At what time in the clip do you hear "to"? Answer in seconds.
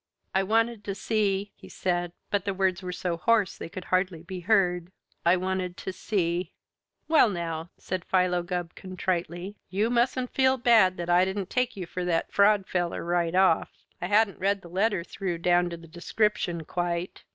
0.85-0.95, 5.77-5.93, 15.69-15.77